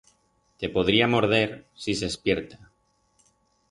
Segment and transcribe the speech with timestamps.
[0.63, 1.51] Te podría morder
[1.85, 2.61] si s'espierta.